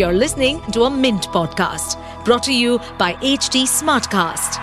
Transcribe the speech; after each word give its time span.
You're 0.00 0.14
listening 0.14 0.62
to 0.72 0.84
a 0.84 0.90
Mint 0.90 1.24
podcast 1.28 1.96
brought 2.24 2.42
to 2.44 2.54
you 2.54 2.78
by 2.96 3.12
HT 3.16 3.64
Smartcast. 3.70 4.56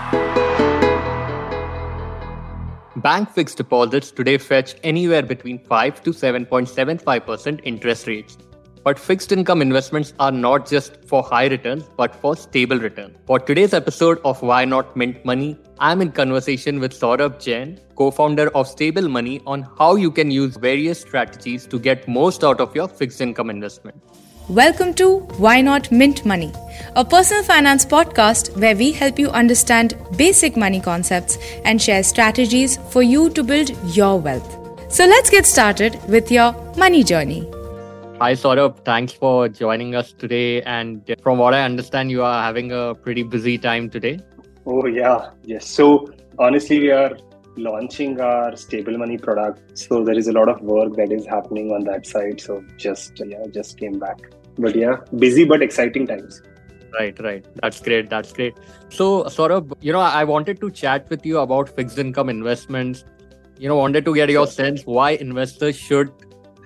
Bank 2.96 3.30
fixed 3.30 3.56
deposits 3.58 4.10
today 4.10 4.36
fetch 4.36 4.74
anywhere 4.82 5.22
between 5.22 5.60
5 5.60 6.02
to 6.02 6.10
7.75% 6.10 7.60
interest 7.62 8.08
rates. 8.08 8.36
But 8.82 8.98
fixed 8.98 9.30
income 9.30 9.62
investments 9.62 10.12
are 10.18 10.32
not 10.32 10.68
just 10.68 11.04
for 11.04 11.22
high 11.22 11.46
returns, 11.46 11.84
but 11.96 12.16
for 12.16 12.34
stable 12.34 12.78
return. 12.78 13.16
For 13.24 13.38
today's 13.38 13.74
episode 13.74 14.18
of 14.24 14.42
Why 14.42 14.64
Not 14.64 14.96
Mint 14.96 15.24
Money, 15.24 15.56
I'm 15.78 16.02
in 16.02 16.10
conversation 16.10 16.80
with 16.80 16.98
Saurabh 16.98 17.38
Jain, 17.38 17.78
co-founder 17.94 18.48
of 18.56 18.66
Stable 18.66 19.08
Money, 19.08 19.40
on 19.46 19.68
how 19.78 19.94
you 19.94 20.10
can 20.10 20.32
use 20.32 20.56
various 20.56 21.00
strategies 21.00 21.64
to 21.68 21.78
get 21.78 22.08
most 22.08 22.42
out 22.42 22.60
of 22.60 22.74
your 22.74 22.88
fixed 22.88 23.20
income 23.20 23.50
investment. 23.50 24.02
Welcome 24.48 24.94
to 24.94 25.18
Why 25.36 25.60
Not 25.60 25.92
Mint 25.92 26.24
Money, 26.24 26.54
a 26.96 27.04
personal 27.04 27.42
finance 27.42 27.84
podcast 27.84 28.56
where 28.58 28.74
we 28.74 28.92
help 28.92 29.18
you 29.18 29.28
understand 29.28 29.94
basic 30.16 30.56
money 30.56 30.80
concepts 30.80 31.36
and 31.66 31.82
share 31.82 32.02
strategies 32.02 32.78
for 32.88 33.02
you 33.02 33.28
to 33.28 33.44
build 33.44 33.70
your 33.94 34.18
wealth. 34.18 34.50
So 34.90 35.04
let's 35.04 35.28
get 35.28 35.44
started 35.44 36.00
with 36.08 36.32
your 36.32 36.54
money 36.78 37.04
journey. 37.04 37.40
Hi, 38.20 38.32
Saurabh. 38.32 38.82
Thanks 38.86 39.12
for 39.12 39.50
joining 39.50 39.94
us 39.94 40.14
today. 40.14 40.62
And 40.62 41.14
from 41.22 41.36
what 41.36 41.52
I 41.52 41.62
understand, 41.66 42.10
you 42.10 42.22
are 42.22 42.42
having 42.42 42.72
a 42.72 42.94
pretty 42.94 43.24
busy 43.24 43.58
time 43.58 43.90
today. 43.90 44.18
Oh, 44.64 44.86
yeah. 44.86 45.28
Yes. 45.44 45.68
So, 45.68 46.10
honestly, 46.38 46.80
we 46.80 46.90
are 46.90 47.18
launching 47.58 48.18
our 48.18 48.56
stable 48.56 48.96
money 48.96 49.18
product. 49.18 49.78
So, 49.78 50.02
there 50.04 50.16
is 50.16 50.26
a 50.26 50.32
lot 50.32 50.48
of 50.48 50.62
work 50.62 50.96
that 50.96 51.12
is 51.12 51.26
happening 51.26 51.70
on 51.70 51.84
that 51.84 52.06
side. 52.06 52.40
So, 52.40 52.64
just, 52.78 53.20
yeah, 53.26 53.44
just 53.52 53.76
came 53.76 53.98
back. 53.98 54.18
But 54.58 54.74
yeah, 54.74 54.96
busy 55.16 55.44
but 55.44 55.62
exciting 55.62 56.06
times. 56.06 56.42
Right, 56.98 57.18
right. 57.20 57.44
That's 57.62 57.80
great. 57.80 58.08
That's 58.08 58.32
great. 58.32 58.56
So, 58.88 59.24
Saurabh, 59.24 59.72
you 59.80 59.92
know, 59.92 60.00
I 60.00 60.24
wanted 60.24 60.60
to 60.60 60.70
chat 60.70 61.08
with 61.10 61.24
you 61.24 61.38
about 61.38 61.68
fixed 61.68 61.98
income 61.98 62.28
investments. 62.28 63.04
You 63.58 63.68
know, 63.68 63.76
wanted 63.76 64.04
to 64.06 64.14
get 64.14 64.30
your 64.30 64.46
sense 64.46 64.82
why 64.84 65.10
investors 65.12 65.76
should 65.76 66.10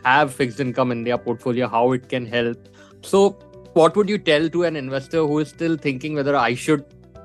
have 0.05 0.33
fixed 0.33 0.61
income 0.61 0.93
in 0.93 1.05
their 1.05 1.19
portfolio, 1.19 1.69
how 1.69 1.93
it 1.93 2.09
can 2.09 2.27
help. 2.27 2.69
So, 3.03 3.31
what 3.73 3.97
would 3.97 4.09
you 4.09 4.19
tell 4.19 4.49
to 4.49 4.65
an 4.65 4.77
investor 4.77 5.19
who 5.19 5.39
is 5.41 5.49
still 5.49 5.77
thinking 5.77 6.15
whether 6.15 6.37
I 6.37 6.55
should 6.55 6.85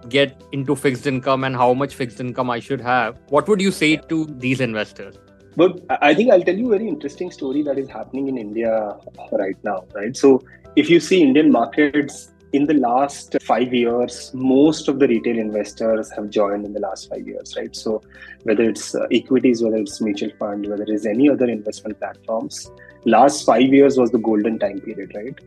get 0.09 0.41
into 0.51 0.75
fixed 0.75 1.05
income 1.05 1.43
and 1.43 1.55
how 1.55 1.73
much 1.73 1.93
fixed 1.93 2.19
income 2.19 2.49
I 2.49 2.59
should 2.59 2.81
have? 2.81 3.19
What 3.29 3.47
would 3.47 3.61
you 3.61 3.71
say 3.71 3.97
to 3.97 4.25
these 4.25 4.61
investors? 4.61 5.17
But 5.57 5.83
I 5.89 6.13
think 6.13 6.31
I'll 6.31 6.43
tell 6.43 6.55
you 6.55 6.67
a 6.67 6.77
very 6.77 6.87
interesting 6.87 7.31
story 7.31 7.63
that 7.63 7.79
is 7.79 7.89
happening 7.89 8.27
in 8.27 8.37
India 8.37 8.95
right 9.31 9.57
now, 9.63 9.85
right? 9.95 10.15
So, 10.15 10.43
if 10.75 10.87
you 10.87 10.99
see 10.99 11.23
Indian 11.23 11.51
markets 11.51 12.31
in 12.53 12.67
the 12.67 12.75
last 12.75 13.35
five 13.41 13.73
years, 13.73 14.31
most 14.35 14.87
of 14.87 14.99
the 14.99 15.07
retail 15.07 15.39
investors 15.39 16.11
have 16.15 16.29
joined 16.29 16.63
in 16.63 16.73
the 16.73 16.79
last 16.79 17.09
five 17.09 17.27
years, 17.27 17.55
right? 17.57 17.75
So, 17.75 18.03
whether 18.43 18.69
it's 18.69 18.93
uh, 18.93 19.07
equities, 19.11 19.63
whether 19.63 19.77
it's 19.77 19.99
mutual 19.99 20.29
fund, 20.37 20.67
whether 20.67 20.85
it's 20.87 21.07
any 21.07 21.27
other 21.27 21.49
investment 21.49 21.97
platforms, 21.97 22.69
last 23.05 23.43
five 23.43 23.73
years 23.73 23.97
was 23.97 24.11
the 24.11 24.19
golden 24.19 24.59
time 24.59 24.79
period, 24.81 25.11
right? 25.15 25.39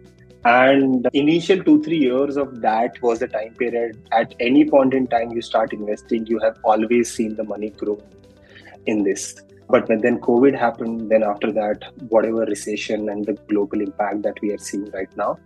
And 0.45 1.08
initial 1.12 1.62
two, 1.62 1.84
three 1.84 1.98
years 1.98 2.36
of 2.36 2.61
that 2.62 3.00
was 3.00 3.20
the 3.20 3.28
time 3.28 3.55
period. 3.55 4.02
At 4.11 4.34
any 4.41 4.69
point 4.69 4.92
in 4.92 5.06
time 5.06 5.30
you 5.30 5.42
start 5.42 5.72
investing, 5.72 6.27
you 6.27 6.41
have 6.41 6.58
always 6.64 7.14
seen 7.14 7.36
the 7.36 7.45
money 7.45 7.70
grow 7.70 8.02
in 8.86 9.05
this. 9.05 9.36
But 9.71 9.87
then 9.89 10.21
COVID 10.21 10.59
happened, 10.59 11.11
then 11.11 11.23
after 11.23 11.53
that, 11.53 11.85
whatever 12.09 12.45
recession 12.45 13.09
and 13.09 13.25
the 13.25 13.35
global 13.49 13.81
impact 13.81 14.23
that 14.23 14.41
we 14.41 14.53
are 14.53 14.59
seeing 14.59 14.91
right 14.91 15.15
now, 15.17 15.39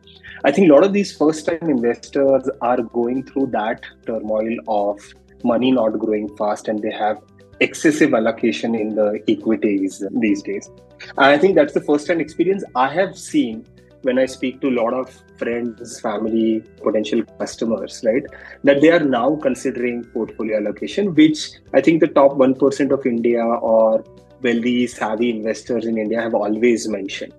I 0.45 0.53
think 0.53 0.71
a 0.71 0.75
lot 0.75 0.85
of 0.85 0.93
these 0.93 1.17
first 1.17 1.47
time 1.47 1.69
investors 1.71 2.49
are 2.61 2.83
going 2.83 3.25
through 3.25 3.49
that 3.49 3.85
turmoil 4.07 4.57
of 4.69 5.01
money 5.45 5.71
not 5.71 5.99
growing 5.99 6.35
fast 6.37 6.69
and 6.69 6.81
they 6.81 6.91
have 6.91 7.21
excessive 7.61 8.15
allocation 8.15 8.75
in 8.75 8.95
the 8.95 9.23
equities 9.29 10.03
these 10.13 10.43
days. 10.43 10.71
And 11.19 11.27
I 11.27 11.39
think 11.39 11.55
that's 11.55 11.75
the 11.75 11.81
first 11.83 12.07
time 12.07 12.21
experience 12.21 12.65
I 12.75 12.89
have 12.89 13.17
seen 13.19 13.67
when 14.03 14.19
I 14.19 14.27
speak 14.27 14.61
to 14.61 14.69
a 14.69 14.77
lot 14.83 14.93
of 14.93 15.11
friends, 15.39 16.01
family, 16.01 16.63
potential 16.83 17.23
customers, 17.39 18.03
right, 18.05 18.23
that 18.63 18.81
they 18.81 18.91
are 18.91 19.01
now 19.01 19.37
considering 19.37 20.05
portfolio 20.05 20.59
allocation, 20.59 21.15
which 21.15 21.51
I 21.73 21.81
think 21.81 22.01
the 22.01 22.09
top 22.09 22.33
1% 22.33 22.93
of 22.93 23.07
India 23.07 23.43
or 23.43 24.05
wealthy, 24.45 24.87
savvy 24.87 25.31
investors 25.31 25.87
in 25.87 25.99
India 25.99 26.21
have 26.21 26.35
always 26.35 26.87
mentioned. 26.89 27.33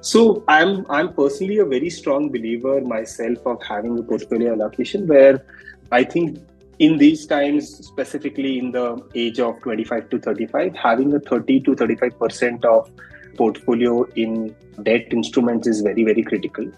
So 0.00 0.44
I'm 0.48 0.86
I'm 0.88 1.12
personally 1.14 1.58
a 1.58 1.64
very 1.64 1.90
strong 1.90 2.30
believer 2.36 2.80
myself 2.80 3.46
of 3.46 3.62
having 3.62 3.98
a 3.98 4.02
portfolio 4.02 4.52
allocation 4.52 5.06
where 5.06 5.44
I 5.90 6.02
think 6.04 6.38
in 6.78 6.98
these 6.98 7.26
times, 7.26 7.68
specifically 7.86 8.58
in 8.58 8.72
the 8.72 8.86
age 9.14 9.38
of 9.38 9.60
25 9.62 10.08
to 10.10 10.18
35, 10.18 10.74
having 10.74 11.14
a 11.14 11.20
30 11.20 11.60
to 11.60 11.76
35 11.76 12.18
percent 12.18 12.64
of 12.64 12.90
portfolio 13.36 14.04
in 14.16 14.54
debt 14.82 15.12
instruments 15.12 15.66
is 15.66 15.80
very 15.80 16.04
very 16.04 16.22
critical 16.22 16.70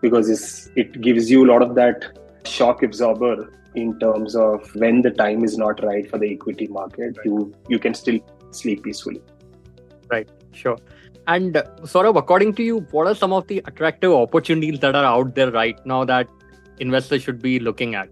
because 0.00 0.70
it 0.76 1.00
gives 1.00 1.30
you 1.30 1.44
a 1.44 1.48
lot 1.52 1.62
of 1.62 1.74
that 1.74 2.18
shock 2.44 2.82
absorber 2.82 3.50
in 3.74 3.98
terms 3.98 4.36
of 4.36 4.74
when 4.74 5.00
the 5.02 5.10
time 5.10 5.44
is 5.44 5.56
not 5.56 5.82
right 5.82 6.10
for 6.10 6.18
the 6.18 6.30
equity 6.32 6.66
market 6.66 7.16
you 7.24 7.54
you 7.68 7.78
can 7.78 7.94
still 7.94 8.18
sleep 8.50 8.82
peacefully 8.82 9.22
right 10.14 10.28
sure 10.52 10.78
and 11.26 11.56
uh, 11.56 11.64
of 12.10 12.16
according 12.16 12.54
to 12.54 12.62
you 12.62 12.80
what 12.90 13.06
are 13.06 13.14
some 13.14 13.32
of 13.32 13.46
the 13.46 13.62
attractive 13.66 14.12
opportunities 14.12 14.80
that 14.80 14.94
are 14.94 15.04
out 15.04 15.34
there 15.34 15.50
right 15.50 15.84
now 15.86 16.04
that 16.04 16.28
investors 16.78 17.22
should 17.22 17.40
be 17.40 17.58
looking 17.58 17.94
at 17.94 18.08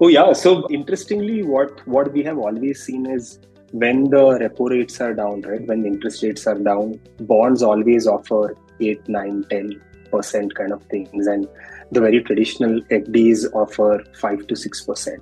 oh 0.00 0.08
yeah 0.08 0.32
so 0.32 0.68
interestingly 0.70 1.42
what 1.42 1.86
what 1.86 2.12
we 2.12 2.22
have 2.22 2.38
always 2.38 2.82
seen 2.82 3.06
is 3.18 3.38
when 3.72 4.04
the 4.10 4.38
repo 4.38 4.70
rates 4.70 5.00
are 5.00 5.14
down, 5.14 5.42
right, 5.42 5.64
when 5.66 5.82
the 5.82 5.88
interest 5.88 6.22
rates 6.22 6.46
are 6.46 6.58
down, 6.58 7.00
bonds 7.20 7.62
always 7.62 8.06
offer 8.06 8.56
8, 8.80 9.08
9, 9.08 9.44
10% 9.44 10.54
kind 10.54 10.72
of 10.72 10.82
things. 10.84 11.26
And 11.26 11.48
the 11.92 12.00
very 12.00 12.22
traditional 12.22 12.80
FDs 12.82 13.52
offer 13.54 14.02
5 14.14 14.46
to 14.48 14.54
6%. 14.54 15.18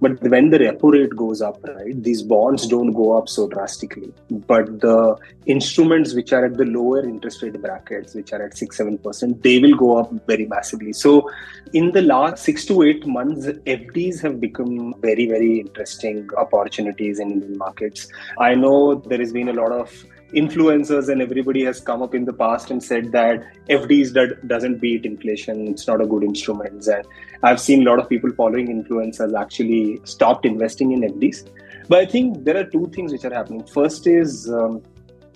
But 0.00 0.22
when 0.22 0.50
the 0.50 0.58
repo 0.58 0.92
rate 0.92 1.16
goes 1.16 1.42
up, 1.42 1.62
right, 1.64 2.00
these 2.02 2.22
bonds 2.22 2.66
don't 2.66 2.92
go 2.92 3.16
up 3.16 3.28
so 3.28 3.48
drastically. 3.48 4.12
But 4.30 4.80
the 4.80 5.16
instruments 5.46 6.14
which 6.14 6.32
are 6.32 6.44
at 6.44 6.56
the 6.56 6.64
lower 6.64 7.02
interest 7.02 7.42
rate 7.42 7.60
brackets, 7.60 8.14
which 8.14 8.32
are 8.32 8.42
at 8.42 8.56
6 8.56 8.78
7%, 8.78 9.42
they 9.42 9.58
will 9.58 9.76
go 9.76 9.98
up 9.98 10.12
very 10.26 10.46
massively. 10.46 10.92
So, 10.92 11.30
in 11.72 11.92
the 11.92 12.02
last 12.02 12.44
six 12.44 12.64
to 12.66 12.82
eight 12.82 13.06
months, 13.06 13.46
FDs 13.46 14.20
have 14.22 14.40
become 14.40 14.94
very, 15.00 15.26
very 15.26 15.60
interesting 15.60 16.28
opportunities 16.36 17.18
in 17.18 17.30
Indian 17.32 17.58
markets. 17.58 18.08
I 18.38 18.54
know 18.54 18.94
there 18.94 19.18
has 19.18 19.32
been 19.32 19.48
a 19.48 19.52
lot 19.52 19.72
of 19.72 19.92
influencers 20.34 21.08
and 21.08 21.22
everybody 21.22 21.64
has 21.64 21.80
come 21.80 22.02
up 22.02 22.14
in 22.14 22.24
the 22.24 22.32
past 22.32 22.70
and 22.70 22.82
said 22.82 23.12
that 23.12 23.42
FDs 23.68 24.46
doesn't 24.46 24.78
beat 24.78 25.06
inflation. 25.06 25.68
It's 25.68 25.86
not 25.86 26.00
a 26.00 26.06
good 26.06 26.22
instrument. 26.22 26.86
And 26.86 27.06
I've 27.42 27.60
seen 27.60 27.86
a 27.86 27.90
lot 27.90 27.98
of 27.98 28.08
people 28.08 28.30
following 28.32 28.68
influencers 28.68 29.38
actually 29.38 30.00
stopped 30.04 30.44
investing 30.44 30.92
in 30.92 31.00
FDs. 31.00 31.48
But 31.88 32.00
I 32.00 32.06
think 32.06 32.44
there 32.44 32.56
are 32.56 32.64
two 32.64 32.90
things 32.94 33.12
which 33.12 33.24
are 33.24 33.32
happening. 33.32 33.64
First 33.64 34.06
is 34.06 34.50
um, 34.50 34.82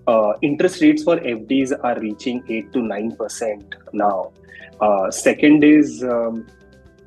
uh, 0.06 0.34
interest 0.42 0.82
rates 0.82 1.02
for 1.02 1.16
FDs 1.16 1.72
are 1.82 1.98
reaching 1.98 2.42
8 2.48 2.72
to 2.72 2.78
9% 2.80 3.74
now. 3.92 4.32
Uh, 4.80 5.10
second 5.10 5.64
is 5.64 6.02
um, 6.02 6.46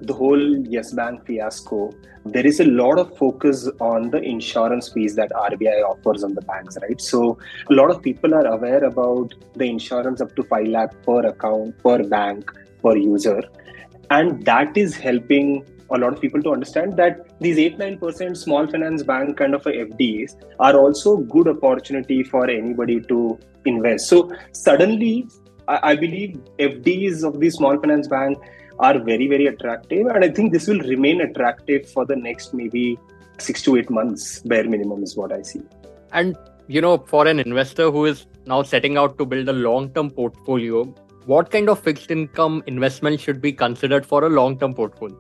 the 0.06 0.14
whole 0.14 0.58
Yes 0.68 0.94
Bank 0.94 1.26
fiasco, 1.26 1.92
there 2.26 2.46
is 2.46 2.60
a 2.60 2.66
lot 2.66 2.98
of 2.98 3.16
focus 3.18 3.70
on 3.80 4.10
the 4.10 4.22
insurance 4.22 4.90
fees 4.90 5.16
that 5.16 5.32
RBI 5.32 5.84
offers 5.84 6.24
on 6.24 6.34
the 6.34 6.42
banks, 6.42 6.78
right? 6.82 7.00
So 7.00 7.38
a 7.70 7.74
lot 7.74 7.92
of 7.92 8.02
people 8.02 8.34
are 8.34 8.46
aware 8.46 8.84
about 8.84 9.34
the 9.56 9.66
insurance 9.66 10.22
up 10.22 10.36
to 10.36 10.44
5 10.44 10.68
lakh 10.68 11.02
per 11.04 11.26
account, 11.28 11.78
per 11.84 12.04
bank, 12.04 12.52
per 12.82 12.96
user. 12.96 13.42
And 14.10 14.44
that 14.46 14.78
is 14.78 14.96
helping 14.96 15.66
a 15.92 15.98
lot 15.98 16.14
of 16.14 16.22
people 16.22 16.42
to 16.42 16.52
understand 16.52 16.98
that 16.98 17.40
these 17.40 17.60
8 17.60 17.78
9% 17.78 18.38
small 18.38 18.68
finance 18.68 19.04
bank 19.04 19.38
kind 19.38 19.54
of 19.54 19.64
FDs 19.64 20.36
are 20.60 20.76
also 20.78 21.18
good 21.18 21.48
opportunity 21.48 22.24
for 22.24 22.50
anybody 22.50 23.00
to 23.02 23.40
invest. 23.66 24.08
So 24.08 24.32
suddenly, 24.52 25.28
I, 25.68 25.92
I 25.92 25.96
believe 25.96 26.40
FDs 26.60 27.24
of 27.24 27.40
the 27.40 27.50
small 27.50 27.80
finance 27.80 28.08
bank 28.08 28.38
are 28.80 29.00
very, 29.00 29.28
very 29.28 29.48
attractive. 29.48 30.08
And 30.08 30.24
I 30.24 30.30
think 30.30 30.52
this 30.54 30.68
will 30.68 30.80
remain 30.80 31.22
attractive 31.22 31.90
for 31.90 32.06
the 32.06 32.16
next 32.16 32.54
maybe 32.54 33.00
six 33.38 33.62
to 33.64 33.76
eight 33.78 33.90
months, 33.90 34.42
bare 34.44 34.68
minimum 34.68 35.04
is 35.04 35.16
what 35.16 35.32
I 35.32 35.42
see. 35.42 35.62
And, 36.12 36.38
you 36.68 36.82
know, 36.82 36.98
for 36.98 37.28
an 37.28 37.40
investor 37.40 37.92
who 37.92 38.06
is 38.06 38.26
now 38.46 38.64
setting 38.64 38.98
out 38.98 39.18
to 39.18 39.26
build 39.26 39.50
a 39.50 39.54
long 39.54 39.92
term 39.94 40.10
portfolio, 40.10 40.84
what 41.26 41.52
kind 41.52 41.70
of 41.70 41.80
fixed 41.80 42.12
income 42.12 42.64
investment 42.68 43.20
should 43.20 43.42
be 43.42 43.52
considered 43.52 44.06
for 44.06 44.24
a 44.24 44.30
long 44.30 44.58
term 44.60 44.74
portfolio? 44.74 45.18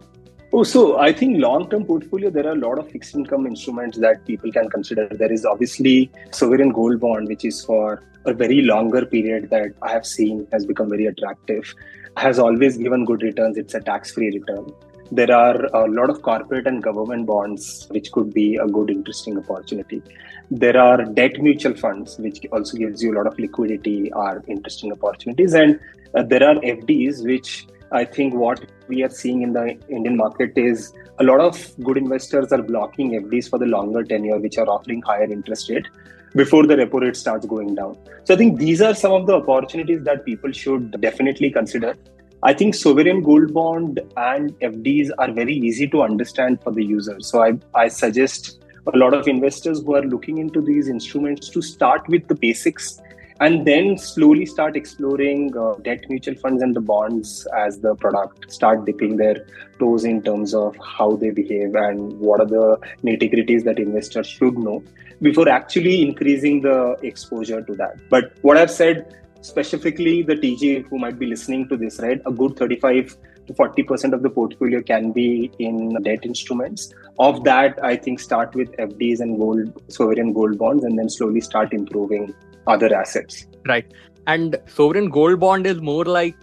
Oh, 0.53 0.63
so 0.63 0.97
I 0.97 1.11
think 1.11 1.41
long-term 1.41 1.83
portfolio, 1.83 2.29
there 2.29 2.47
are 2.47 2.53
a 2.53 2.55
lot 2.55 2.79
of 2.79 2.89
fixed 2.89 3.13
income 3.13 3.45
instruments 3.45 3.97
that 3.97 4.25
people 4.25 4.53
can 4.53 4.69
consider. 4.69 5.05
There 5.11 5.29
is 5.29 5.43
obviously 5.43 6.09
sovereign 6.31 6.69
gold 6.69 7.01
bond, 7.01 7.27
which 7.27 7.43
is 7.43 7.65
for 7.65 8.01
a 8.25 8.33
very 8.33 8.61
longer 8.61 9.05
period 9.05 9.49
that 9.49 9.73
I 9.81 9.91
have 9.91 10.05
seen 10.05 10.47
has 10.53 10.65
become 10.65 10.89
very 10.89 11.07
attractive. 11.07 11.73
Has 12.17 12.39
always 12.39 12.77
given 12.77 13.05
good 13.05 13.21
returns. 13.21 13.57
It's 13.57 13.73
a 13.73 13.79
tax 13.79 14.11
free 14.11 14.31
return. 14.31 14.73
There 15.11 15.31
are 15.31 15.65
a 15.65 15.87
lot 15.87 16.09
of 16.09 16.21
corporate 16.23 16.65
and 16.65 16.81
government 16.81 17.27
bonds, 17.27 17.87
which 17.91 18.11
could 18.11 18.33
be 18.33 18.55
a 18.55 18.65
good, 18.65 18.89
interesting 18.89 19.37
opportunity. 19.37 20.01
There 20.49 20.77
are 20.77 21.03
debt 21.05 21.39
mutual 21.41 21.75
funds, 21.75 22.17
which 22.17 22.45
also 22.51 22.77
gives 22.77 23.03
you 23.03 23.13
a 23.13 23.15
lot 23.15 23.27
of 23.27 23.37
liquidity, 23.37 24.11
are 24.13 24.43
interesting 24.47 24.91
opportunities. 24.91 25.53
And 25.53 25.79
uh, 26.15 26.23
there 26.23 26.43
are 26.43 26.55
FDs, 26.55 27.23
which 27.23 27.67
I 27.91 28.03
think 28.03 28.33
what 28.33 28.65
we 28.87 29.03
are 29.03 29.09
seeing 29.09 29.43
in 29.43 29.53
the 29.53 29.77
Indian 29.89 30.17
market 30.17 30.53
is 30.57 30.93
a 31.19 31.23
lot 31.23 31.39
of 31.39 31.83
good 31.83 31.97
investors 31.97 32.51
are 32.51 32.61
blocking 32.61 33.11
FDs 33.11 33.49
for 33.49 33.59
the 33.59 33.67
longer 33.67 34.03
tenure, 34.03 34.39
which 34.39 34.57
are 34.57 34.67
offering 34.67 35.01
higher 35.03 35.31
interest 35.31 35.69
rate 35.69 35.87
before 36.35 36.65
the 36.65 36.75
repo 36.75 37.01
rate 37.01 37.15
starts 37.15 37.45
going 37.45 37.75
down. 37.75 37.97
So 38.25 38.33
I 38.33 38.37
think 38.37 38.59
these 38.59 38.81
are 38.81 38.93
some 38.93 39.13
of 39.13 39.27
the 39.27 39.35
opportunities 39.35 40.03
that 40.03 40.25
people 40.25 40.51
should 40.51 40.99
definitely 41.01 41.51
consider. 41.51 41.95
I 42.43 42.53
think 42.53 42.75
sovereign 42.75 43.23
gold 43.23 43.53
bond 43.53 44.01
and 44.17 44.51
FDs 44.59 45.09
are 45.17 45.31
very 45.31 45.55
easy 45.55 45.87
to 45.87 46.03
understand 46.03 46.61
for 46.61 46.71
the 46.71 46.83
user. 46.83 47.19
So 47.19 47.41
I, 47.43 47.57
I 47.73 47.87
suggest 47.87 48.63
a 48.93 48.97
lot 48.97 49.13
of 49.13 49.27
investors 49.27 49.81
who 49.81 49.95
are 49.95 50.03
looking 50.03 50.37
into 50.37 50.61
these 50.61 50.87
instruments 50.87 51.49
to 51.49 51.61
start 51.61 52.07
with 52.07 52.27
the 52.27 52.35
basics 52.35 53.01
and 53.41 53.65
then 53.67 53.97
slowly 53.97 54.45
start 54.45 54.77
exploring 54.77 55.55
uh, 55.57 55.73
debt 55.81 56.05
mutual 56.09 56.35
funds 56.35 56.63
and 56.63 56.75
the 56.75 56.81
bonds 56.81 57.45
as 57.57 57.79
the 57.79 57.93
product 57.95 58.51
start 58.51 58.85
dipping 58.85 59.17
their 59.17 59.45
toes 59.77 60.05
in 60.05 60.21
terms 60.21 60.53
of 60.53 60.77
how 60.77 61.15
they 61.17 61.31
behave 61.31 61.75
and 61.75 62.17
what 62.19 62.39
are 62.39 62.45
the 62.45 62.77
nitty 63.03 63.33
gritties 63.33 63.63
that 63.65 63.77
investors 63.77 64.27
should 64.27 64.57
know 64.57 64.81
before 65.21 65.49
actually 65.49 66.01
increasing 66.01 66.61
the 66.61 66.95
exposure 67.03 67.61
to 67.61 67.75
that. 67.75 67.97
But 68.09 68.33
what 68.41 68.57
i've 68.57 68.71
said 68.71 69.15
specifically 69.41 70.23
the 70.23 70.35
tg 70.35 70.87
who 70.87 70.97
might 70.97 71.19
be 71.19 71.25
listening 71.25 71.67
to 71.67 71.77
this 71.77 71.99
right 71.99 72.21
a 72.25 72.31
good 72.31 72.55
35 72.57 73.17
to 73.47 73.53
40% 73.53 74.13
of 74.13 74.23
the 74.23 74.29
portfolio 74.31 74.81
can 74.81 75.11
be 75.11 75.51
in 75.59 76.01
debt 76.01 76.25
instruments. 76.25 76.91
Of 77.19 77.43
that 77.43 77.77
i 77.83 77.95
think 77.95 78.19
start 78.19 78.55
with 78.55 78.71
fds 78.77 79.19
and 79.19 79.37
gold 79.37 79.83
sovereign 79.89 80.33
gold 80.33 80.57
bonds 80.57 80.83
and 80.83 80.97
then 80.97 81.09
slowly 81.09 81.41
start 81.41 81.73
improving 81.73 82.33
other 82.67 82.93
assets. 82.93 83.47
Right. 83.65 83.91
And 84.27 84.57
sovereign 84.67 85.09
gold 85.09 85.39
bond 85.39 85.67
is 85.67 85.81
more 85.81 86.05
like 86.05 86.35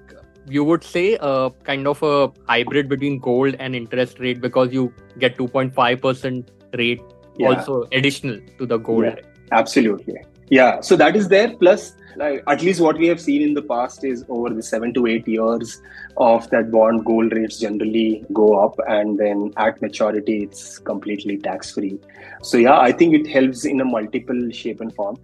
you 0.49 0.65
would 0.65 0.83
say 0.83 1.17
a 1.21 1.51
kind 1.65 1.87
of 1.87 2.03
a 2.03 2.31
hybrid 2.49 2.89
between 2.89 3.19
gold 3.19 3.57
and 3.59 3.75
interest 3.75 4.19
rate 4.19 4.41
because 4.41 4.73
you 4.73 4.93
get 5.19 5.37
2.5% 5.37 6.49
rate 6.75 7.01
yeah. 7.39 7.49
also 7.49 7.85
additional 7.93 8.41
to 8.59 8.67
the 8.67 8.79
gold. 8.79 9.05
Yeah, 9.05 9.17
absolutely. 9.53 10.17
Yeah. 10.53 10.83
So 10.83 10.97
that 10.97 11.17
is 11.17 11.29
there. 11.29 11.57
Plus, 11.57 11.95
like 12.17 12.43
at 12.47 12.61
least 12.61 12.81
what 12.87 12.99
we 12.99 13.07
have 13.07 13.19
seen 13.19 13.41
in 13.41 13.55
the 13.55 13.63
past 13.63 14.05
is 14.05 14.25
over 14.29 14.51
the 14.51 14.63
seven 14.63 14.93
to 14.93 15.07
eight 15.07 15.27
years 15.27 15.81
of 16.19 16.49
that 16.51 16.71
bond 16.71 17.07
gold 17.07 17.33
rates 17.33 17.59
generally 17.59 18.23
go 18.35 18.49
up 18.63 18.75
and 18.87 19.19
then 19.19 19.51
at 19.57 19.81
maturity 19.81 20.43
it's 20.43 20.79
completely 20.79 21.39
tax 21.39 21.73
free 21.73 21.99
so 22.43 22.59
yeah 22.59 22.79
i 22.79 22.93
think 22.93 23.15
it 23.15 23.27
helps 23.27 23.65
in 23.65 23.81
a 23.81 23.85
multiple 23.85 24.51
shape 24.51 24.83
and 24.83 24.95
form 24.95 25.17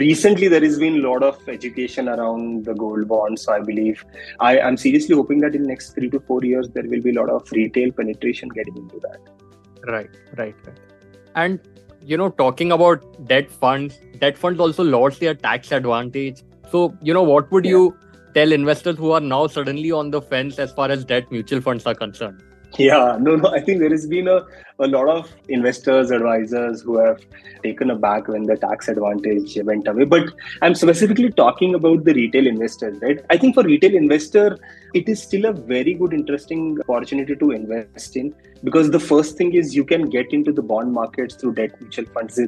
recently 0.00 0.46
there 0.46 0.62
has 0.62 0.78
been 0.78 0.96
a 0.96 1.08
lot 1.08 1.22
of 1.22 1.48
education 1.48 2.10
around 2.10 2.66
the 2.66 2.74
gold 2.74 3.08
bonds 3.08 3.44
so 3.44 3.54
i 3.54 3.60
believe 3.60 4.04
i 4.40 4.58
am 4.58 4.76
seriously 4.76 5.14
hoping 5.14 5.40
that 5.40 5.54
in 5.54 5.62
the 5.62 5.68
next 5.68 5.94
three 5.94 6.10
to 6.10 6.20
four 6.20 6.44
years 6.44 6.68
there 6.74 6.84
will 6.84 7.00
be 7.00 7.16
a 7.16 7.18
lot 7.22 7.30
of 7.30 7.50
retail 7.52 7.90
penetration 7.92 8.50
getting 8.50 8.76
into 8.76 9.00
that 9.00 9.20
right 9.86 10.10
right 10.36 10.54
right 10.66 10.78
and 11.34 11.60
you 12.06 12.16
know 12.16 12.30
talking 12.40 12.72
about 12.72 13.04
debt 13.26 13.50
funds 13.50 14.00
debt 14.20 14.38
funds 14.38 14.60
also 14.60 14.84
lost 14.84 15.20
their 15.20 15.34
tax 15.34 15.72
advantage 15.72 16.42
so 16.70 16.96
you 17.02 17.12
know 17.12 17.22
what 17.22 17.50
would 17.50 17.64
yeah. 17.64 17.72
you 17.72 17.96
tell 18.34 18.52
investors 18.52 18.96
who 18.96 19.10
are 19.10 19.20
now 19.20 19.46
suddenly 19.46 19.90
on 19.90 20.10
the 20.10 20.20
fence 20.22 20.58
as 20.58 20.72
far 20.72 20.90
as 20.90 21.04
debt 21.04 21.30
mutual 21.32 21.60
funds 21.60 21.86
are 21.86 21.94
concerned 21.94 22.42
yeah, 22.78 23.16
no, 23.20 23.36
no. 23.36 23.48
I 23.50 23.60
think 23.60 23.80
there 23.80 23.90
has 23.90 24.06
been 24.06 24.28
a, 24.28 24.44
a 24.78 24.86
lot 24.86 25.08
of 25.08 25.32
investors, 25.48 26.10
advisors 26.10 26.82
who 26.82 26.98
have 26.98 27.20
taken 27.62 27.90
aback 27.90 28.28
when 28.28 28.44
the 28.44 28.56
tax 28.56 28.88
advantage 28.88 29.58
went 29.64 29.88
away. 29.88 30.04
But 30.04 30.32
I'm 30.62 30.74
specifically 30.74 31.30
talking 31.30 31.74
about 31.74 32.04
the 32.04 32.14
retail 32.14 32.46
investors, 32.46 32.98
right? 33.02 33.24
I 33.30 33.36
think 33.36 33.54
for 33.54 33.62
retail 33.62 33.94
investor, 33.94 34.58
it 34.94 35.08
is 35.08 35.22
still 35.22 35.46
a 35.46 35.52
very 35.52 35.94
good, 35.94 36.12
interesting 36.12 36.78
opportunity 36.88 37.36
to 37.36 37.50
invest 37.50 38.16
in 38.16 38.34
because 38.64 38.90
the 38.90 39.00
first 39.00 39.36
thing 39.36 39.54
is 39.54 39.74
you 39.74 39.84
can 39.84 40.08
get 40.08 40.32
into 40.32 40.52
the 40.52 40.62
bond 40.62 40.92
markets 40.92 41.34
through 41.34 41.54
debt 41.54 41.80
mutual 41.80 42.06
funds 42.06 42.38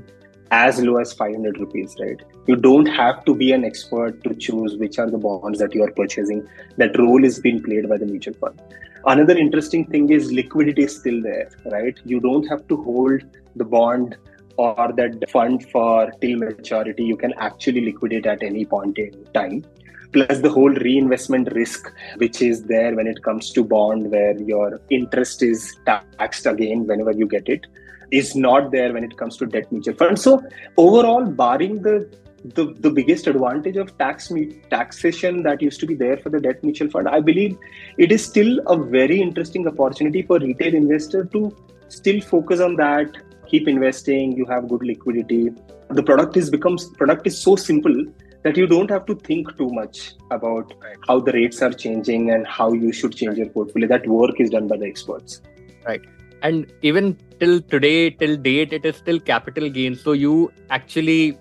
as 0.50 0.80
low 0.80 0.96
as 0.96 1.12
500 1.12 1.58
rupees, 1.58 1.96
right? 2.00 2.20
You 2.46 2.56
don't 2.56 2.86
have 2.86 3.24
to 3.24 3.34
be 3.34 3.52
an 3.52 3.64
expert 3.64 4.22
to 4.24 4.34
choose 4.34 4.76
which 4.76 4.98
are 4.98 5.10
the 5.10 5.18
bonds 5.18 5.58
that 5.58 5.74
you 5.74 5.82
are 5.84 5.90
purchasing. 5.90 6.48
That 6.76 6.98
role 6.98 7.24
is 7.24 7.38
being 7.38 7.62
played 7.62 7.88
by 7.88 7.98
the 7.98 8.06
mutual 8.06 8.34
fund. 8.34 8.60
Another 9.06 9.36
interesting 9.36 9.86
thing 9.86 10.10
is 10.10 10.32
liquidity 10.32 10.84
is 10.84 10.96
still 10.96 11.22
there, 11.22 11.50
right? 11.66 11.98
You 12.04 12.20
don't 12.20 12.44
have 12.48 12.66
to 12.68 12.82
hold 12.82 13.22
the 13.56 13.64
bond 13.64 14.16
or 14.56 14.92
that 14.96 15.30
fund 15.30 15.68
for 15.70 16.10
till 16.20 16.38
maturity. 16.38 17.04
You 17.04 17.16
can 17.16 17.32
actually 17.34 17.82
liquidate 17.82 18.26
at 18.26 18.42
any 18.42 18.64
point 18.64 18.98
in 18.98 19.24
time 19.32 19.64
plus 20.12 20.40
the 20.40 20.50
whole 20.50 20.70
reinvestment 20.70 21.52
risk 21.52 21.92
which 22.16 22.40
is 22.40 22.64
there 22.64 22.94
when 22.94 23.06
it 23.06 23.22
comes 23.22 23.50
to 23.52 23.62
bond 23.62 24.10
where 24.10 24.36
your 24.40 24.80
interest 24.90 25.42
is 25.42 25.76
taxed 25.84 26.46
again 26.46 26.86
whenever 26.86 27.12
you 27.12 27.26
get 27.26 27.48
it 27.48 27.66
is 28.10 28.34
not 28.34 28.70
there 28.70 28.92
when 28.92 29.04
it 29.04 29.16
comes 29.16 29.36
to 29.36 29.46
debt 29.46 29.70
mutual 29.70 29.94
funds. 29.94 30.22
So 30.22 30.42
overall, 30.76 31.24
barring 31.24 31.82
the 31.82 32.08
the, 32.44 32.72
the 32.78 32.90
biggest 32.90 33.26
advantage 33.26 33.76
of 33.76 33.96
tax 33.98 34.32
taxation 34.70 35.42
that 35.42 35.60
used 35.60 35.80
to 35.80 35.86
be 35.86 35.94
there 35.94 36.16
for 36.16 36.30
the 36.30 36.40
debt 36.40 36.62
mutual 36.62 36.88
fund, 36.88 37.08
I 37.08 37.20
believe 37.20 37.58
it 37.96 38.12
is 38.12 38.24
still 38.24 38.60
a 38.66 38.76
very 38.76 39.20
interesting 39.20 39.66
opportunity 39.66 40.22
for 40.22 40.38
retail 40.38 40.74
investor 40.74 41.24
to 41.24 41.54
still 41.88 42.20
focus 42.20 42.60
on 42.60 42.76
that, 42.76 43.16
keep 43.48 43.66
investing. 43.66 44.36
You 44.36 44.46
have 44.46 44.68
good 44.68 44.82
liquidity. 44.84 45.50
The 45.90 46.02
product 46.02 46.36
is 46.36 46.50
becomes 46.50 46.86
product 46.90 47.26
is 47.26 47.38
so 47.40 47.56
simple 47.56 48.04
that 48.44 48.56
you 48.56 48.66
don't 48.68 48.90
have 48.90 49.04
to 49.06 49.16
think 49.16 49.56
too 49.58 49.70
much 49.70 50.14
about 50.30 50.72
how 51.08 51.18
the 51.18 51.32
rates 51.32 51.60
are 51.60 51.72
changing 51.72 52.30
and 52.30 52.46
how 52.46 52.72
you 52.72 52.92
should 52.92 53.16
change 53.16 53.36
your 53.36 53.48
portfolio. 53.48 53.88
That 53.88 54.06
work 54.06 54.38
is 54.38 54.50
done 54.50 54.68
by 54.68 54.76
the 54.76 54.86
experts. 54.86 55.42
Right 55.84 56.02
and 56.42 56.72
even 56.82 57.16
till 57.40 57.60
today 57.60 58.10
till 58.10 58.36
date 58.36 58.72
it 58.72 58.84
is 58.84 58.96
still 58.96 59.20
capital 59.20 59.68
gain. 59.68 59.94
So 59.94 60.12
you 60.12 60.52
actually 60.70 61.38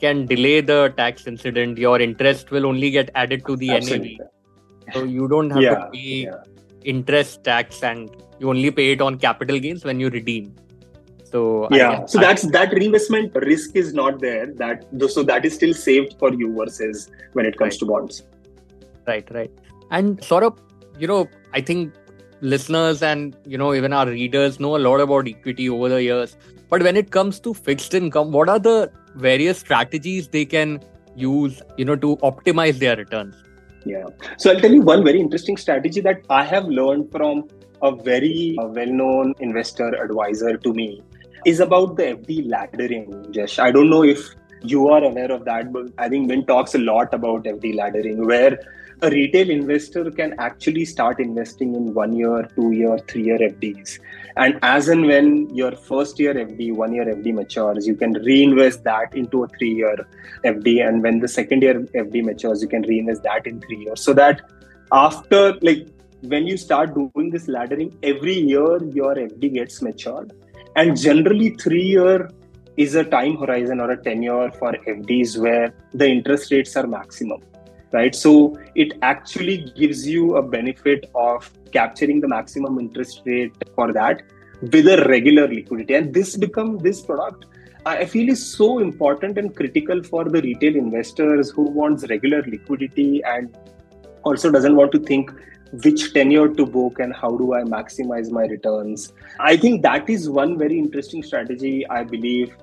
can 0.00 0.26
delay 0.26 0.60
the 0.60 0.92
tax 0.96 1.26
incident. 1.26 1.78
Your 1.78 2.00
interest 2.00 2.50
will 2.50 2.66
only 2.66 2.90
get 2.90 3.10
added 3.14 3.46
to 3.46 3.56
the 3.56 3.70
Absolutely. 3.70 4.18
NAV 4.20 4.28
so 4.92 5.04
you 5.04 5.26
don't 5.28 5.50
have 5.50 5.62
yeah, 5.62 5.74
to 5.74 5.90
pay 5.92 5.98
yeah. 5.98 6.42
interest 6.84 7.42
tax 7.42 7.82
and 7.82 8.10
you 8.38 8.48
only 8.48 8.70
pay 8.70 8.92
it 8.92 9.00
on 9.00 9.18
capital 9.18 9.58
gains 9.58 9.84
when 9.84 9.98
you 9.98 10.08
redeem. 10.10 10.54
So 11.24 11.66
yeah. 11.72 12.06
so 12.06 12.20
that's 12.20 12.42
that 12.52 12.72
reinvestment 12.72 13.34
risk 13.34 13.74
is 13.74 13.92
not 13.92 14.20
there. 14.20 14.46
That 14.46 14.86
so 15.08 15.22
that 15.24 15.44
is 15.44 15.54
still 15.54 15.74
saved 15.74 16.16
for 16.18 16.32
you 16.32 16.54
versus 16.54 17.10
when 17.32 17.46
it 17.46 17.58
comes 17.58 17.72
right. 17.72 17.78
to 17.80 17.86
bonds. 17.86 18.22
Right 19.06 19.28
right. 19.34 19.50
And 19.90 20.22
sort 20.22 20.44
of 20.44 20.60
you 20.98 21.06
know 21.06 21.28
i 21.52 21.60
think 21.60 21.94
listeners 22.40 23.02
and 23.02 23.36
you 23.46 23.58
know 23.58 23.74
even 23.74 23.92
our 23.92 24.06
readers 24.06 24.60
know 24.60 24.76
a 24.76 24.82
lot 24.86 25.00
about 25.00 25.28
equity 25.28 25.68
over 25.68 25.88
the 25.88 26.02
years. 26.02 26.36
But 26.68 26.82
when 26.82 26.96
it 26.96 27.10
comes 27.10 27.40
to 27.40 27.54
fixed 27.54 27.94
income 27.94 28.32
what 28.32 28.48
are 28.48 28.58
the 28.58 28.90
various 29.14 29.58
strategies 29.58 30.28
they 30.28 30.44
can 30.44 30.80
use 31.14 31.62
you 31.76 31.84
know 31.84 31.96
to 31.96 32.16
optimize 32.18 32.78
their 32.78 32.96
returns? 32.96 33.34
Yeah. 33.84 34.06
So 34.38 34.52
i'll 34.52 34.60
tell 34.60 34.72
you 34.72 34.82
one 34.82 35.04
very 35.04 35.20
interesting 35.20 35.56
strategy 35.56 36.00
that 36.00 36.22
i 36.28 36.44
have 36.44 36.64
learned 36.64 37.10
from 37.12 37.48
a 37.82 37.94
very 37.94 38.56
well-known 38.58 39.34
investor 39.38 39.88
advisor 40.02 40.56
to 40.56 40.72
me 40.72 41.02
is 41.44 41.60
about 41.60 41.96
the 41.96 42.04
fd 42.04 42.48
laddering 42.48 43.30
Jash. 43.30 43.58
i 43.58 43.70
don't 43.70 43.90
know 43.90 44.02
if 44.02 44.34
you 44.62 44.88
are 44.88 45.04
aware 45.04 45.30
of 45.30 45.44
that 45.44 45.72
but 45.72 45.86
i 45.98 46.08
think 46.08 46.26
Mint 46.26 46.46
talks 46.48 46.74
a 46.74 46.78
lot 46.78 47.12
about 47.12 47.44
fd 47.44 47.74
laddering 47.74 48.26
where 48.26 48.58
a 49.02 49.10
retail 49.10 49.50
investor 49.50 50.10
can 50.10 50.34
actually 50.38 50.84
start 50.84 51.20
investing 51.20 51.74
in 51.74 51.92
one 51.92 52.14
year, 52.14 52.48
two 52.56 52.72
year, 52.72 52.98
three 53.08 53.24
year 53.24 53.38
FDs. 53.38 53.98
And 54.36 54.58
as 54.62 54.88
and 54.88 55.06
when 55.06 55.54
your 55.54 55.72
first 55.72 56.18
year 56.18 56.32
FD, 56.32 56.74
one 56.74 56.94
year 56.94 57.04
FD 57.04 57.34
matures, 57.34 57.86
you 57.86 57.94
can 57.94 58.14
reinvest 58.14 58.84
that 58.84 59.14
into 59.14 59.44
a 59.44 59.48
three 59.48 59.74
year 59.74 59.96
FD. 60.44 60.86
And 60.86 61.02
when 61.02 61.20
the 61.20 61.28
second 61.28 61.62
year 61.62 61.80
FD 61.80 62.24
matures, 62.24 62.62
you 62.62 62.68
can 62.68 62.82
reinvest 62.82 63.22
that 63.24 63.46
in 63.46 63.60
three 63.60 63.84
years. 63.84 64.00
So 64.00 64.14
that 64.14 64.40
after, 64.92 65.54
like, 65.60 65.88
when 66.22 66.46
you 66.46 66.56
start 66.56 66.94
doing 66.94 67.30
this 67.30 67.46
laddering, 67.46 67.94
every 68.02 68.34
year 68.34 68.82
your 68.82 69.14
FD 69.14 69.54
gets 69.54 69.82
matured. 69.82 70.32
And 70.74 70.98
generally, 70.98 71.50
three 71.50 71.84
year 71.84 72.30
is 72.78 72.94
a 72.94 73.04
time 73.04 73.36
horizon 73.36 73.80
or 73.80 73.90
a 73.90 74.02
tenure 74.02 74.50
for 74.52 74.72
FDs 74.72 75.38
where 75.38 75.74
the 75.92 76.06
interest 76.06 76.50
rates 76.50 76.76
are 76.76 76.86
maximum 76.86 77.40
right? 77.92 78.14
So 78.14 78.58
it 78.74 78.94
actually 79.02 79.72
gives 79.76 80.06
you 80.06 80.36
a 80.36 80.42
benefit 80.42 81.10
of 81.14 81.50
capturing 81.72 82.20
the 82.20 82.28
maximum 82.28 82.78
interest 82.78 83.22
rate 83.24 83.52
for 83.74 83.92
that 83.92 84.22
with 84.60 84.88
a 84.88 85.06
regular 85.08 85.46
liquidity. 85.48 85.94
And 85.94 86.14
this 86.14 86.36
become 86.36 86.78
this 86.78 87.02
product 87.02 87.46
I 87.86 88.04
feel 88.04 88.28
is 88.28 88.44
so 88.44 88.80
important 88.80 89.38
and 89.38 89.54
critical 89.54 90.02
for 90.02 90.24
the 90.24 90.42
retail 90.42 90.74
investors 90.74 91.50
who 91.50 91.62
wants 91.62 92.04
regular 92.10 92.42
liquidity 92.42 93.22
and 93.22 93.56
also 94.24 94.50
doesn't 94.50 94.74
want 94.74 94.90
to 94.90 94.98
think 94.98 95.30
which 95.84 96.12
tenure 96.12 96.48
to 96.48 96.66
book 96.66 96.98
and 96.98 97.14
how 97.14 97.36
do 97.36 97.54
I 97.54 97.62
maximize 97.62 98.28
my 98.28 98.46
returns. 98.46 99.12
I 99.38 99.56
think 99.56 99.82
that 99.82 100.10
is 100.10 100.28
one 100.28 100.58
very 100.58 100.76
interesting 100.76 101.22
strategy. 101.22 101.88
I 101.88 102.02
believe 102.02 102.56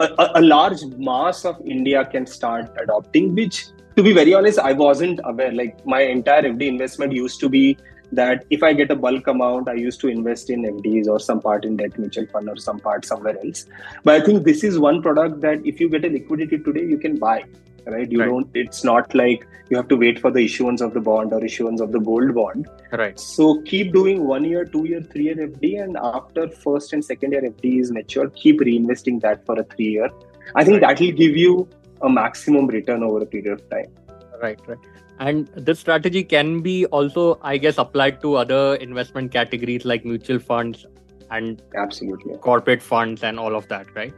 a, 0.00 0.30
a, 0.36 0.40
large 0.40 0.82
mass 0.96 1.44
of 1.44 1.60
India 1.66 2.06
can 2.06 2.26
start 2.26 2.74
adopting, 2.82 3.34
which 3.34 3.66
to 3.96 4.02
be 4.02 4.12
very 4.12 4.34
honest, 4.34 4.58
I 4.58 4.72
wasn't 4.72 5.20
aware. 5.24 5.52
Like 5.52 5.84
my 5.86 6.02
entire 6.02 6.42
FD 6.42 6.66
investment 6.66 7.12
used 7.12 7.40
to 7.40 7.48
be 7.48 7.78
that 8.12 8.44
if 8.50 8.62
I 8.62 8.72
get 8.72 8.90
a 8.90 8.96
bulk 8.96 9.26
amount, 9.26 9.68
I 9.68 9.74
used 9.74 10.00
to 10.00 10.08
invest 10.08 10.50
in 10.50 10.62
FDs 10.62 11.08
or 11.08 11.18
some 11.18 11.40
part 11.40 11.64
in 11.64 11.76
debt 11.76 11.98
mutual 11.98 12.26
fund 12.26 12.48
or 12.48 12.56
some 12.56 12.78
part 12.78 13.04
somewhere 13.04 13.38
else. 13.44 13.66
But 14.04 14.20
I 14.20 14.24
think 14.24 14.44
this 14.44 14.62
is 14.62 14.78
one 14.78 15.02
product 15.02 15.40
that 15.40 15.64
if 15.64 15.80
you 15.80 15.88
get 15.88 16.04
a 16.04 16.08
liquidity 16.08 16.58
today, 16.58 16.84
you 16.84 16.98
can 16.98 17.18
buy. 17.18 17.44
Right? 17.86 18.10
You 18.10 18.20
right. 18.20 18.26
don't. 18.26 18.50
It's 18.52 18.82
not 18.82 19.14
like 19.14 19.46
you 19.70 19.76
have 19.76 19.86
to 19.88 19.96
wait 19.96 20.18
for 20.18 20.32
the 20.32 20.40
issuance 20.40 20.80
of 20.80 20.92
the 20.92 21.00
bond 21.00 21.32
or 21.32 21.44
issuance 21.44 21.80
of 21.80 21.92
the 21.92 22.00
gold 22.00 22.34
bond. 22.34 22.68
Right. 22.90 23.18
So 23.18 23.62
keep 23.62 23.92
doing 23.92 24.26
one 24.26 24.44
year, 24.44 24.64
two 24.64 24.86
year, 24.86 25.02
three 25.02 25.26
year 25.26 25.36
FD, 25.36 25.82
and 25.84 25.96
after 25.96 26.48
first 26.48 26.92
and 26.92 27.04
second 27.04 27.32
year 27.32 27.42
FD 27.42 27.80
is 27.80 27.92
mature, 27.92 28.28
keep 28.30 28.60
reinvesting 28.60 29.20
that 29.22 29.46
for 29.46 29.58
a 29.58 29.64
three 29.64 29.90
year. 29.90 30.10
I 30.56 30.64
think 30.64 30.82
right. 30.82 30.96
that 30.96 31.00
will 31.00 31.12
give 31.12 31.36
you 31.36 31.68
a 32.02 32.08
maximum 32.08 32.66
return 32.66 33.02
over 33.02 33.22
a 33.22 33.26
period 33.26 33.52
of 33.52 33.70
time. 33.70 33.92
Right. 34.40 34.60
Right 34.66 34.78
and 35.18 35.48
this 35.54 35.80
strategy 35.80 36.22
can 36.22 36.60
be 36.60 36.86
also 36.86 37.38
i 37.42 37.56
guess 37.56 37.78
applied 37.78 38.20
to 38.20 38.34
other 38.36 38.76
investment 38.76 39.32
categories 39.32 39.84
like 39.84 40.04
mutual 40.04 40.38
funds 40.38 40.86
and 41.30 41.62
absolutely 41.76 42.36
corporate 42.38 42.82
funds 42.82 43.22
and 43.22 43.38
all 43.38 43.56
of 43.56 43.66
that 43.68 43.86
right 43.94 44.14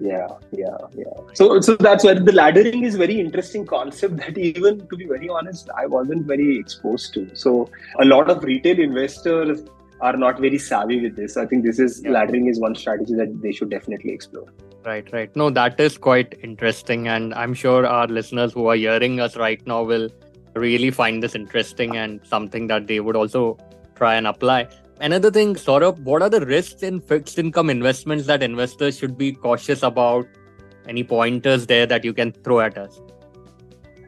yeah 0.00 0.26
yeah 0.50 0.76
yeah 0.96 1.04
so 1.34 1.60
so 1.60 1.76
that's 1.76 2.02
where 2.04 2.18
the 2.18 2.32
laddering 2.32 2.84
is 2.84 2.96
very 2.96 3.20
interesting 3.20 3.64
concept 3.64 4.16
that 4.22 4.36
even 4.36 4.86
to 4.88 4.96
be 4.96 5.06
very 5.06 5.28
honest 5.28 5.68
i 5.76 5.86
wasn't 5.86 6.26
very 6.26 6.58
exposed 6.58 7.12
to 7.14 7.28
so 7.34 7.70
a 8.00 8.04
lot 8.04 8.30
of 8.30 8.42
retail 8.42 8.78
investors 8.80 9.64
are 10.00 10.16
not 10.16 10.40
very 10.40 10.58
savvy 10.58 11.00
with 11.00 11.14
this 11.14 11.36
i 11.36 11.46
think 11.46 11.64
this 11.64 11.78
is 11.78 12.02
yeah. 12.02 12.10
laddering 12.10 12.50
is 12.50 12.58
one 12.58 12.74
strategy 12.74 13.14
that 13.14 13.40
they 13.40 13.52
should 13.52 13.70
definitely 13.70 14.12
explore 14.12 14.48
Right, 14.84 15.10
right. 15.12 15.34
No, 15.34 15.48
that 15.48 15.80
is 15.80 15.96
quite 15.96 16.38
interesting. 16.42 17.08
And 17.08 17.32
I'm 17.34 17.54
sure 17.54 17.86
our 17.86 18.06
listeners 18.06 18.52
who 18.52 18.66
are 18.66 18.76
hearing 18.76 19.18
us 19.18 19.36
right 19.36 19.66
now 19.66 19.82
will 19.82 20.10
really 20.54 20.90
find 20.90 21.22
this 21.22 21.34
interesting 21.34 21.96
and 21.96 22.20
something 22.24 22.66
that 22.66 22.86
they 22.86 23.00
would 23.00 23.16
also 23.16 23.56
try 23.94 24.14
and 24.14 24.26
apply. 24.26 24.68
Another 25.00 25.30
thing, 25.30 25.54
Saurabh, 25.54 25.98
what 26.00 26.22
are 26.22 26.28
the 26.28 26.44
risks 26.44 26.82
in 26.82 27.00
fixed 27.00 27.38
income 27.38 27.70
investments 27.70 28.26
that 28.26 28.42
investors 28.42 28.98
should 28.98 29.16
be 29.16 29.32
cautious 29.32 29.82
about? 29.82 30.26
Any 30.86 31.02
pointers 31.02 31.66
there 31.66 31.86
that 31.86 32.04
you 32.04 32.12
can 32.12 32.32
throw 32.32 32.60
at 32.60 32.76
us? 32.76 33.00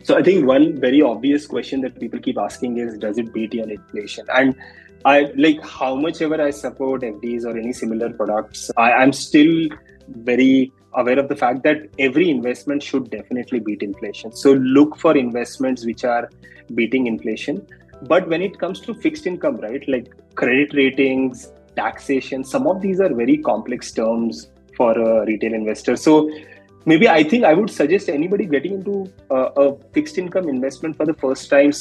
So 0.03 0.17
I 0.17 0.23
think 0.23 0.47
one 0.47 0.79
very 0.79 1.01
obvious 1.01 1.47
question 1.47 1.81
that 1.81 1.99
people 1.99 2.21
keep 2.21 2.39
asking 2.39 2.77
is, 2.77 2.99
does 2.99 3.19
it 3.19 3.33
beat 3.33 3.55
your 3.55 3.69
inflation? 3.69 4.27
And 4.33 4.55
I 5.05 5.33
like 5.37 5.61
how 5.65 5.97
much 5.97 6.21
ever 6.21 6.41
I 6.41 6.51
support 6.51 7.03
FDs 7.03 7.45
or 7.45 7.57
any 7.57 7.73
similar 7.73 8.13
products, 8.13 8.71
I, 8.77 8.93
I'm 8.93 9.13
still 9.13 9.69
very 10.09 10.73
aware 10.95 11.19
of 11.19 11.29
the 11.29 11.37
fact 11.37 11.63
that 11.63 11.89
every 11.99 12.31
investment 12.31 12.83
should 12.83 13.11
definitely 13.11 13.61
beat 13.61 13.83
inflation. 13.83 14.33
So 14.33 14.53
look 14.53 14.97
for 14.99 15.17
investments 15.17 15.85
which 15.85 16.05
are 16.05 16.31
beating 16.75 17.07
inflation. 17.07 17.67
But 18.03 18.29
when 18.29 18.43
it 18.43 18.59
comes 18.59 18.81
to 18.81 18.95
fixed 18.95 19.27
income, 19.27 19.57
right, 19.57 19.87
like 19.89 20.13
credit 20.35 20.75
ratings, 20.75 21.53
taxation, 21.77 22.45
some 22.45 22.67
of 22.67 22.81
these 22.81 23.01
are 23.01 23.13
very 23.13 23.39
complex 23.39 23.93
terms 23.93 24.51
for 24.77 24.93
a 24.93 25.27
retail 25.27 25.55
investor. 25.55 25.97
So 25.97 26.31
maybe 26.85 27.09
I 27.09 27.23
think 27.23 27.45
I 27.45 27.55
would 27.55 27.71
suggest 27.71 28.09
anybody 28.09 28.47
getting 28.47 28.75
into 28.75 29.13
a, 29.31 29.75
fixed 29.93 30.19
income 30.19 30.49
investment 30.49 30.97
for 30.97 31.07
the 31.07 31.15
first 31.15 31.49
time, 31.51 31.73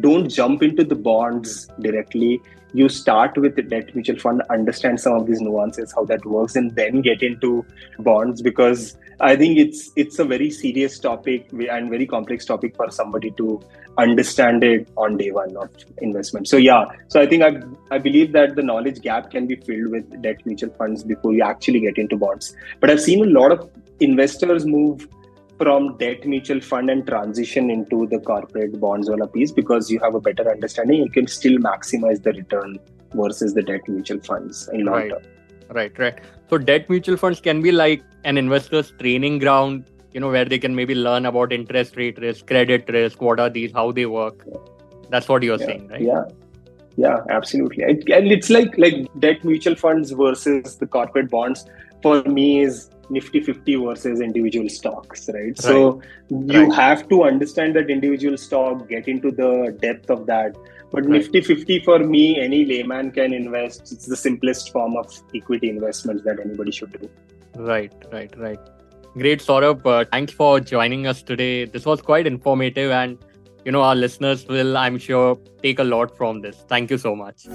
don't 0.00 0.28
jump 0.28 0.62
into 0.62 0.84
the 0.84 0.94
bonds 0.94 1.68
directly 1.80 2.40
you 2.72 2.88
start 2.88 3.36
with 3.36 3.54
the 3.56 3.62
debt 3.62 3.94
mutual 3.94 4.18
fund 4.18 4.42
understand 4.50 5.00
some 5.00 5.14
of 5.14 5.26
these 5.26 5.40
nuances 5.40 5.92
how 5.94 6.04
that 6.04 6.24
works 6.24 6.56
and 6.56 6.74
then 6.74 7.00
get 7.02 7.22
into 7.22 7.64
bonds 7.98 8.42
because 8.42 8.96
i 9.20 9.36
think 9.36 9.58
it's 9.58 9.90
it's 9.96 10.18
a 10.18 10.24
very 10.24 10.50
serious 10.50 10.98
topic 10.98 11.48
and 11.52 11.90
very 11.90 12.06
complex 12.06 12.44
topic 12.44 12.74
for 12.76 12.90
somebody 12.90 13.30
to 13.32 13.60
understand 13.98 14.64
it 14.64 14.88
on 14.96 15.16
day 15.16 15.30
one 15.30 15.56
of 15.56 15.70
investment. 16.00 16.48
So 16.48 16.56
yeah. 16.56 16.86
So 17.08 17.20
i 17.20 17.26
think 17.26 17.42
i 17.42 17.60
i 17.90 17.98
believe 17.98 18.32
that 18.32 18.56
the 18.56 18.62
knowledge 18.62 19.00
gap 19.00 19.30
can 19.30 19.46
be 19.46 19.56
filled 19.56 19.90
with 19.90 20.22
debt 20.22 20.44
mutual 20.46 20.70
funds 20.70 21.04
before 21.04 21.32
you 21.32 21.42
actually 21.42 21.80
get 21.80 21.98
into 21.98 22.16
bonds. 22.16 22.56
But 22.80 22.90
i've 22.90 23.00
seen 23.00 23.22
a 23.22 23.30
lot 23.40 23.52
of 23.52 23.70
investors 24.00 24.64
move 24.64 25.06
from 25.62 25.96
debt 25.98 26.26
mutual 26.26 26.60
fund 26.60 26.90
and 26.90 27.06
transition 27.06 27.70
into 27.70 28.06
the 28.12 28.18
corporate 28.18 28.80
bonds 28.80 29.08
on 29.08 29.22
a 29.22 29.28
piece 29.28 29.52
because 29.52 29.90
you 29.90 29.98
have 30.00 30.16
a 30.16 30.20
better 30.28 30.48
understanding 30.50 31.02
you 31.02 31.10
can 31.16 31.28
still 31.34 31.58
maximize 31.66 32.22
the 32.24 32.32
return 32.32 32.78
versus 33.14 33.54
the 33.54 33.62
debt 33.62 33.80
mutual 33.86 34.20
funds 34.20 34.68
in 34.72 34.84
long 34.84 34.94
right. 34.94 35.10
term. 35.10 35.22
Right 35.70 35.98
right. 35.98 36.18
So 36.50 36.58
debt 36.58 36.90
mutual 36.90 37.16
funds 37.16 37.40
can 37.40 37.62
be 37.62 37.70
like 37.70 38.02
an 38.24 38.38
investor's 38.38 38.92
training 38.98 39.38
ground 39.38 39.84
you 40.12 40.20
know 40.20 40.30
where 40.30 40.44
they 40.44 40.58
can 40.58 40.74
maybe 40.74 40.96
learn 40.96 41.26
about 41.26 41.52
interest 41.52 41.96
rate 41.96 42.18
risk 42.18 42.46
credit 42.46 42.88
risk 42.88 43.22
what 43.22 43.38
are 43.38 43.50
these 43.50 43.72
how 43.72 43.92
they 43.92 44.06
work. 44.06 44.44
That's 45.10 45.28
what 45.28 45.42
you're 45.42 45.60
yeah. 45.60 45.66
saying 45.66 45.88
right? 45.88 46.02
Yeah. 46.02 46.24
Yeah 46.96 47.18
absolutely. 47.30 47.84
And 47.84 48.32
it's 48.36 48.50
like 48.50 48.76
like 48.76 48.96
debt 49.20 49.44
mutual 49.44 49.76
funds 49.76 50.10
versus 50.10 50.76
the 50.76 50.86
corporate 50.86 51.30
bonds 51.30 51.64
for 52.02 52.22
me 52.24 52.62
is 52.62 52.90
nifty 53.12 53.40
50 53.40 53.76
versus 53.76 54.20
individual 54.20 54.68
stocks 54.68 55.28
right, 55.28 55.44
right. 55.44 55.58
so 55.58 56.00
you 56.30 56.64
right. 56.64 56.74
have 56.74 57.08
to 57.08 57.22
understand 57.24 57.76
that 57.76 57.90
individual 57.90 58.36
stock 58.36 58.88
get 58.88 59.08
into 59.08 59.30
the 59.30 59.76
depth 59.80 60.10
of 60.10 60.26
that. 60.26 60.56
But 60.90 61.04
right. 61.04 61.10
nifty 61.10 61.40
50 61.40 61.80
for 61.80 61.98
me 62.00 62.40
any 62.40 62.64
layman 62.64 63.10
can 63.10 63.32
invest. 63.32 63.92
It's 63.92 64.06
the 64.06 64.16
simplest 64.16 64.72
form 64.72 64.96
of 64.96 65.12
equity 65.34 65.70
investments 65.70 66.24
that 66.24 66.40
anybody 66.40 66.72
should 66.72 66.92
do. 67.00 67.10
Right 67.56 67.92
right 68.12 68.32
right. 68.38 68.60
Great 69.14 69.40
Saurabh. 69.40 69.86
Uh, 69.86 70.04
thanks 70.10 70.32
for 70.32 70.58
joining 70.60 71.06
us 71.06 71.22
today. 71.22 71.66
This 71.66 71.84
was 71.84 72.00
quite 72.00 72.26
informative 72.26 72.90
and 72.90 73.18
you 73.64 73.72
know 73.72 73.82
our 73.82 73.94
listeners 73.94 74.46
will 74.48 74.76
i'm 74.76 74.98
sure 74.98 75.38
take 75.62 75.78
a 75.78 75.84
lot 75.84 76.16
from 76.16 76.40
this. 76.40 76.64
Thank 76.68 76.90
you 76.90 76.98
so 76.98 77.14
much 77.14 77.46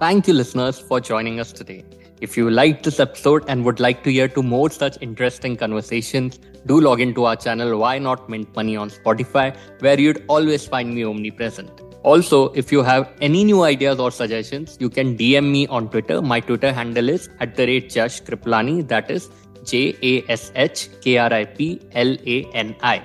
thank 0.00 0.26
you 0.26 0.34
listeners 0.34 0.78
for 0.78 1.00
joining 1.00 1.38
us 1.40 1.52
today 1.52 1.84
if 2.20 2.36
you 2.36 2.50
liked 2.50 2.84
this 2.84 3.00
episode 3.00 3.44
and 3.48 3.64
would 3.64 3.80
like 3.80 4.02
to 4.04 4.12
hear 4.12 4.28
to 4.28 4.42
more 4.42 4.70
such 4.70 4.98
interesting 5.00 5.56
conversations, 5.56 6.38
do 6.66 6.78
log 6.78 7.00
into 7.00 7.24
our 7.24 7.36
channel 7.36 7.78
Why 7.78 7.98
Not 7.98 8.28
Mint 8.28 8.54
Money 8.54 8.76
on 8.76 8.90
Spotify, 8.90 9.56
where 9.80 9.98
you'd 9.98 10.22
always 10.28 10.66
find 10.66 10.94
me 10.94 11.02
omnipresent. 11.02 11.70
Also, 12.02 12.52
if 12.52 12.70
you 12.72 12.82
have 12.82 13.10
any 13.22 13.44
new 13.44 13.62
ideas 13.62 13.98
or 13.98 14.10
suggestions, 14.10 14.76
you 14.80 14.90
can 14.90 15.16
DM 15.16 15.50
me 15.50 15.66
on 15.68 15.88
Twitter. 15.88 16.20
My 16.20 16.40
Twitter 16.40 16.72
handle 16.72 17.08
is 17.08 17.30
at 17.40 17.56
the 17.56 17.66
rate 17.66 17.88
Jash 17.88 18.22
Kriplani, 18.22 18.86
that 18.88 19.10
is 19.10 19.30
J 19.64 19.96
A 20.02 20.30
S 20.30 20.52
H 20.54 20.88
K 21.00 21.16
R 21.18 21.32
I 21.32 21.44
P 21.46 21.80
L 21.92 22.16
A 22.26 22.44
N 22.52 22.76
I. 22.82 23.02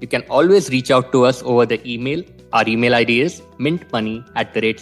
You 0.00 0.08
can 0.08 0.22
always 0.22 0.70
reach 0.70 0.90
out 0.90 1.12
to 1.12 1.24
us 1.24 1.42
over 1.42 1.66
the 1.66 1.80
email. 1.88 2.22
Our 2.56 2.64
email 2.66 2.94
ID 2.94 3.20
is 3.20 3.42
mintmoney 3.58 4.26
at 4.34 4.54
the 4.54 4.62
rate. 4.62 4.78